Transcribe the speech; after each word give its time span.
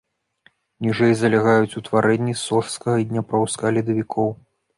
Ніжэй 0.85 1.13
залягаюць 1.19 1.77
утварэнні 1.81 2.33
сожскага 2.47 2.95
і 3.03 3.07
дняпроўскага 3.11 3.69
ледавікоў. 3.79 4.29